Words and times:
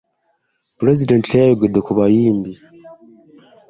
Pulezidenti 0.77 1.27
teyayogede 1.31 1.79
ku 1.85 1.91
bayimbi. 1.97 2.53